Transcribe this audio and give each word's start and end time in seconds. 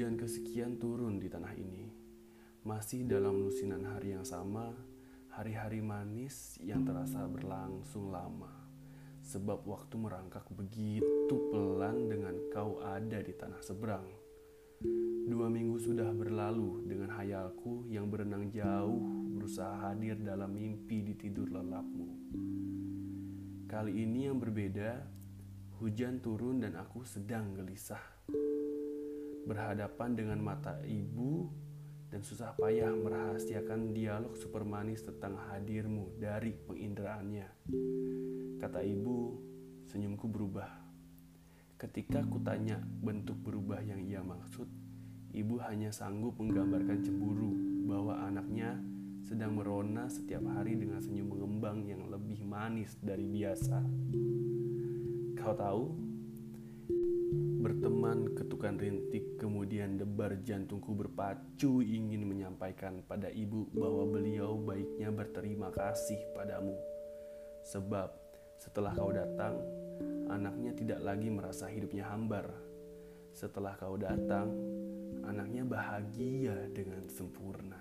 Hujan 0.00 0.16
kesekian 0.16 0.80
turun 0.80 1.20
di 1.20 1.28
tanah 1.28 1.52
ini. 1.60 1.84
Masih 2.64 3.04
dalam 3.04 3.44
lusinan 3.44 3.84
hari 3.84 4.16
yang 4.16 4.24
sama, 4.24 4.72
hari-hari 5.28 5.84
manis 5.84 6.56
yang 6.56 6.88
terasa 6.88 7.28
berlangsung 7.28 8.08
lama. 8.08 8.48
Sebab 9.20 9.60
waktu 9.68 10.00
merangkak 10.00 10.48
begitu 10.56 11.36
pelan 11.52 12.08
dengan 12.08 12.32
kau 12.48 12.80
ada 12.80 13.20
di 13.20 13.28
tanah 13.36 13.60
seberang. 13.60 14.08
Dua 15.28 15.52
minggu 15.52 15.76
sudah 15.76 16.08
berlalu 16.16 16.80
dengan 16.88 17.12
hayalku 17.20 17.84
yang 17.92 18.08
berenang 18.08 18.48
jauh 18.48 19.04
berusaha 19.36 19.84
hadir 19.84 20.16
dalam 20.16 20.48
mimpi 20.48 21.04
di 21.04 21.12
tidur 21.12 21.52
lelapmu. 21.52 22.08
Kali 23.68 24.00
ini 24.00 24.32
yang 24.32 24.40
berbeda, 24.40 25.04
hujan 25.76 26.24
turun 26.24 26.64
dan 26.64 26.80
aku 26.80 27.04
sedang 27.04 27.52
gelisah 27.52 28.00
berhadapan 29.48 30.16
dengan 30.16 30.38
mata 30.40 30.80
ibu 30.84 31.48
dan 32.10 32.26
susah 32.26 32.58
payah 32.58 32.90
merahasiakan 32.90 33.94
dialog 33.94 34.34
super 34.34 34.66
manis 34.66 35.06
tentang 35.06 35.38
hadirmu 35.48 36.18
dari 36.18 36.50
penginderaannya. 36.52 37.48
Kata 38.58 38.82
ibu, 38.82 39.38
senyumku 39.86 40.26
berubah. 40.26 40.68
Ketika 41.80 42.20
kutanya 42.26 42.76
bentuk 42.82 43.40
berubah 43.40 43.80
yang 43.80 44.02
ia 44.04 44.20
maksud, 44.20 44.68
ibu 45.32 45.54
hanya 45.64 45.94
sanggup 45.94 46.36
menggambarkan 46.36 47.00
cemburu 47.00 47.54
bahwa 47.86 48.26
anaknya 48.26 48.76
sedang 49.24 49.54
merona 49.56 50.10
setiap 50.10 50.42
hari 50.50 50.74
dengan 50.76 50.98
senyum 50.98 51.30
mengembang 51.30 51.86
yang 51.86 52.10
lebih 52.10 52.42
manis 52.42 52.98
dari 52.98 53.24
biasa. 53.24 53.78
Kau 55.38 55.54
tahu, 55.56 56.09
Berteman 57.60 58.32
ketukan 58.34 58.80
rintik 58.80 59.36
kemudian 59.36 60.00
debar 60.00 60.40
jantungku 60.40 60.96
berpacu 60.96 61.84
ingin 61.84 62.24
menyampaikan 62.24 63.04
pada 63.04 63.28
ibu 63.28 63.68
bahwa 63.76 64.08
beliau 64.08 64.56
baiknya 64.58 65.12
berterima 65.12 65.68
kasih 65.68 66.18
padamu. 66.32 66.74
Sebab 67.68 68.08
setelah 68.56 68.96
kau 68.96 69.12
datang, 69.12 69.60
anaknya 70.32 70.72
tidak 70.72 71.00
lagi 71.04 71.28
merasa 71.28 71.68
hidupnya 71.68 72.08
hambar. 72.08 72.48
Setelah 73.36 73.76
kau 73.78 73.94
datang, 73.94 74.50
anaknya 75.22 75.62
bahagia 75.62 76.66
dengan 76.72 77.06
sempurna. 77.06 77.78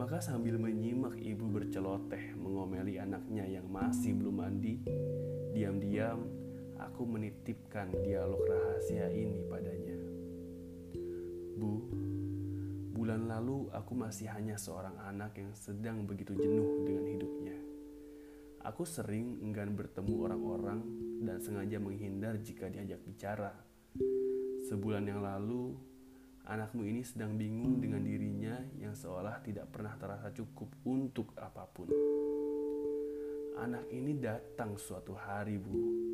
Maka 0.00 0.22
sambil 0.24 0.56
menyimak 0.56 1.20
ibu 1.20 1.44
berceloteh 1.50 2.32
mengomeli 2.38 2.96
anaknya 2.96 3.44
yang 3.44 3.68
masih 3.68 4.16
belum 4.16 4.40
mandi, 4.40 4.80
diam-diam 5.52 6.39
aku 6.90 7.06
menitipkan 7.06 7.86
dialog 8.02 8.42
rahasia 8.50 9.06
ini 9.14 9.46
padanya. 9.46 9.94
Bu, 11.54 11.86
bulan 12.90 13.30
lalu 13.30 13.70
aku 13.70 13.94
masih 13.94 14.26
hanya 14.26 14.58
seorang 14.58 14.98
anak 15.06 15.38
yang 15.38 15.54
sedang 15.54 16.02
begitu 16.02 16.34
jenuh 16.34 16.82
dengan 16.82 17.06
hidupnya. 17.06 17.54
Aku 18.66 18.82
sering 18.82 19.38
enggan 19.38 19.78
bertemu 19.78 20.14
orang-orang 20.18 20.82
dan 21.22 21.38
sengaja 21.38 21.78
menghindar 21.78 22.42
jika 22.42 22.66
diajak 22.66 22.98
bicara. 23.06 23.54
Sebulan 24.66 25.06
yang 25.06 25.22
lalu, 25.22 25.78
anakmu 26.50 26.90
ini 26.90 27.06
sedang 27.06 27.38
bingung 27.38 27.78
dengan 27.78 28.02
dirinya 28.02 28.58
yang 28.82 28.98
seolah 28.98 29.38
tidak 29.46 29.70
pernah 29.70 29.94
terasa 29.94 30.34
cukup 30.34 30.74
untuk 30.90 31.38
apa 31.38 31.70
pun. 31.70 31.86
Anak 33.62 33.86
ini 33.94 34.18
datang 34.18 34.74
suatu 34.74 35.16
hari, 35.16 35.56
Bu, 35.56 36.10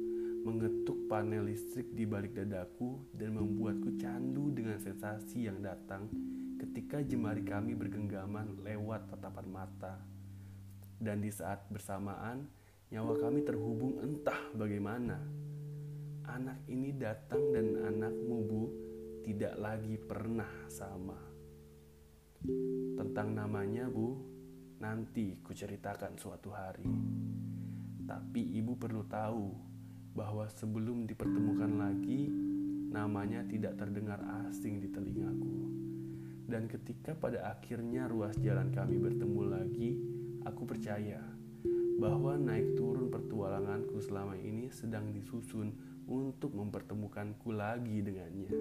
mengetuk 0.46 1.10
panel 1.10 1.50
listrik 1.50 1.90
di 1.90 2.06
balik 2.06 2.38
dadaku 2.38 3.10
dan 3.10 3.34
membuatku 3.34 3.98
candu 3.98 4.54
dengan 4.54 4.78
sensasi 4.78 5.50
yang 5.50 5.58
datang 5.58 6.06
ketika 6.62 7.02
jemari 7.02 7.42
kami 7.42 7.74
bergenggaman 7.74 8.62
lewat 8.62 9.10
tatapan 9.10 9.46
mata. 9.50 9.98
Dan 11.02 11.18
di 11.18 11.34
saat 11.34 11.66
bersamaan, 11.66 12.46
nyawa 12.94 13.18
kami 13.18 13.42
terhubung 13.42 13.98
entah 13.98 14.38
bagaimana. 14.54 15.18
Anak 16.30 16.62
ini 16.70 16.94
datang 16.94 17.42
dan 17.50 17.82
anakmu 17.82 18.38
bu 18.46 18.62
tidak 19.26 19.58
lagi 19.58 19.98
pernah 19.98 20.70
sama. 20.70 21.18
Tentang 22.94 23.34
namanya 23.34 23.90
bu, 23.90 24.14
nanti 24.78 25.42
kuceritakan 25.42 26.14
suatu 26.14 26.54
hari. 26.54 26.86
Tapi 28.06 28.54
ibu 28.62 28.78
perlu 28.78 29.02
tahu 29.10 29.75
bahwa 30.16 30.48
sebelum 30.48 31.04
dipertemukan 31.04 31.76
lagi, 31.76 32.32
namanya 32.88 33.44
tidak 33.44 33.76
terdengar 33.76 34.16
asing 34.48 34.80
di 34.80 34.88
telingaku. 34.88 35.68
Dan 36.48 36.64
ketika 36.72 37.12
pada 37.12 37.52
akhirnya 37.52 38.08
ruas 38.08 38.32
jalan 38.40 38.72
kami 38.72 38.96
bertemu 38.96 39.42
lagi, 39.44 39.90
aku 40.48 40.64
percaya 40.64 41.20
bahwa 42.00 42.40
naik 42.40 42.72
turun 42.80 43.12
pertualanganku 43.12 44.00
selama 44.00 44.40
ini 44.40 44.72
sedang 44.72 45.12
disusun 45.12 45.76
untuk 46.08 46.56
mempertemukanku 46.56 47.52
lagi 47.52 48.00
dengannya. 48.00 48.52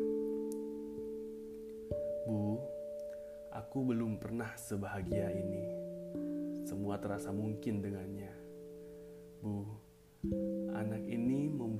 Bu, 2.25 2.57
aku 3.55 3.77
belum 3.95 4.19
pernah 4.19 4.51
sebahagia 4.59 5.31
ini. 5.31 5.63
Semua 6.66 6.97
terasa 6.97 7.29
mungkin 7.29 7.85
dengannya. 7.85 8.33
Bu, 9.45 9.84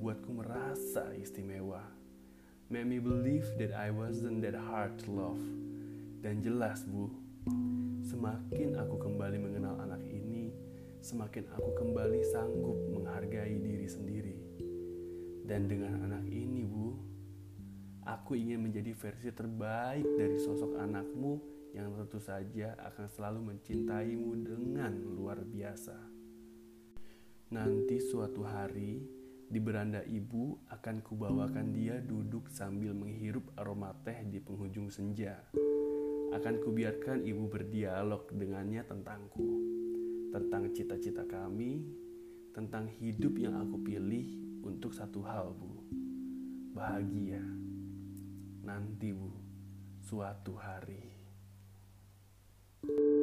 membuatku 0.06 0.38
merasa 0.38 1.02
istimewa. 1.18 1.82
Made 2.70 2.86
me 2.86 3.02
believe 3.02 3.42
that 3.58 3.74
I 3.74 3.90
wasn't 3.90 4.38
that 4.46 4.54
hard 4.54 5.02
to 5.02 5.10
love. 5.10 5.42
Dan 6.22 6.46
jelas, 6.46 6.86
Bu, 6.86 7.10
semakin 8.06 8.78
aku 8.78 9.02
kembali 9.02 9.34
mengenal 9.34 9.74
anak 9.82 10.06
ini, 10.06 10.54
semakin 11.02 11.50
aku 11.58 11.74
kembali 11.74 12.22
sanggup 12.22 12.78
menghargai 12.94 13.58
diri 13.58 13.90
sendiri. 13.90 14.38
Dan 15.42 15.66
dengan 15.66 15.98
anak 16.06 16.22
ini, 16.30 16.62
Bu, 16.62 16.94
aku 18.06 18.38
ingin 18.38 18.62
menjadi 18.62 18.94
versi 18.94 19.34
terbaik 19.34 20.06
dari 20.14 20.38
sosok 20.38 20.78
anakmu 20.86 21.42
yang 21.74 21.90
tentu 21.98 22.22
saja 22.22 22.78
akan 22.78 23.10
selalu 23.10 23.58
mencintaimu 23.58 24.30
dengan 24.38 24.94
luar 25.18 25.42
biasa. 25.42 25.98
Nanti 27.50 27.98
suatu 27.98 28.46
hari 28.46 29.16
di 29.46 29.62
beranda 29.62 30.02
ibu 30.02 30.58
akan 30.74 31.06
kubawakan 31.06 31.70
dia 31.70 32.02
duduk 32.02 32.50
sambil 32.50 32.90
menghirup 32.90 33.46
aroma 33.54 33.94
teh 34.02 34.26
di 34.26 34.42
penghujung 34.42 34.90
senja. 34.90 35.38
Akan 36.34 36.58
kubiarkan 36.58 37.22
ibu 37.22 37.46
berdialog 37.46 38.26
dengannya 38.34 38.82
tentangku, 38.82 39.62
tentang 40.34 40.74
cita-cita 40.74 41.22
kami, 41.24 41.86
tentang 42.50 42.90
hidup 42.90 43.38
yang 43.38 43.54
aku 43.54 43.78
pilih 43.86 44.26
untuk 44.66 44.90
satu 44.90 45.22
hal, 45.22 45.54
Bu. 45.54 45.86
Bahagia. 46.74 47.40
Nanti, 48.66 49.14
Bu, 49.14 49.30
suatu 50.02 50.58
hari. 50.58 51.14
thank 52.86 53.00
you 53.00 53.15